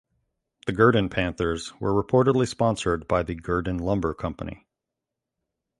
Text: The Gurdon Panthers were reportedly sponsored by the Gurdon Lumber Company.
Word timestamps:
The 0.65 0.71
Gurdon 0.71 1.09
Panthers 1.09 1.79
were 1.79 1.93
reportedly 1.93 2.47
sponsored 2.47 3.07
by 3.07 3.21
the 3.21 3.35
Gurdon 3.35 3.77
Lumber 3.77 4.15
Company. 4.15 4.65